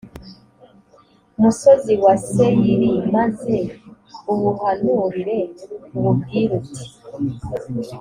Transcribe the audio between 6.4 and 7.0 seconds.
uti